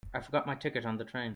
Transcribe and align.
I 0.15 0.19
forgot 0.19 0.45
my 0.47 0.55
ticket 0.55 0.83
on 0.85 0.97
the 0.97 1.05
train. 1.05 1.29